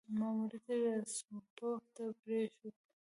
ماموریت 0.19 0.65
یې 0.69 0.75
راسګونوف 0.93 1.83
ته 1.95 2.03
پرېښود. 2.21 2.75